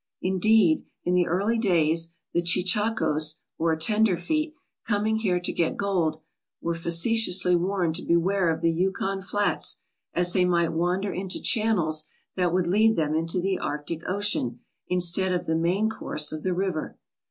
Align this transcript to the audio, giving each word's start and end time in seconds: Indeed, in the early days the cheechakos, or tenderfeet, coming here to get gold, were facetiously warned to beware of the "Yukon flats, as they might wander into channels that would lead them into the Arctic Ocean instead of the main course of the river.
Indeed, 0.23 0.87
in 1.03 1.13
the 1.13 1.27
early 1.27 1.59
days 1.59 2.11
the 2.33 2.41
cheechakos, 2.41 3.35
or 3.59 3.75
tenderfeet, 3.75 4.55
coming 4.87 5.17
here 5.17 5.39
to 5.39 5.53
get 5.53 5.77
gold, 5.77 6.19
were 6.59 6.73
facetiously 6.73 7.55
warned 7.55 7.93
to 7.97 8.01
beware 8.03 8.49
of 8.49 8.61
the 8.61 8.71
"Yukon 8.71 9.21
flats, 9.21 9.77
as 10.15 10.33
they 10.33 10.43
might 10.43 10.73
wander 10.73 11.13
into 11.13 11.39
channels 11.39 12.05
that 12.35 12.51
would 12.51 12.65
lead 12.65 12.95
them 12.95 13.13
into 13.13 13.39
the 13.39 13.59
Arctic 13.59 14.01
Ocean 14.07 14.61
instead 14.87 15.31
of 15.33 15.45
the 15.45 15.55
main 15.55 15.87
course 15.87 16.31
of 16.31 16.41
the 16.41 16.55
river. 16.55 16.97